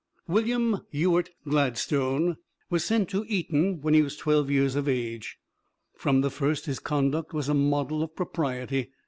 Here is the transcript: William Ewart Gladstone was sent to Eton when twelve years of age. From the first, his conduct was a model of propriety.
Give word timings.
William 0.27 0.79
Ewart 0.89 1.29
Gladstone 1.47 2.37
was 2.71 2.83
sent 2.83 3.07
to 3.09 3.23
Eton 3.27 3.81
when 3.81 4.09
twelve 4.09 4.49
years 4.49 4.75
of 4.75 4.87
age. 4.89 5.37
From 5.95 6.21
the 6.21 6.31
first, 6.31 6.65
his 6.65 6.79
conduct 6.79 7.33
was 7.35 7.47
a 7.49 7.53
model 7.53 8.01
of 8.01 8.15
propriety. 8.15 8.89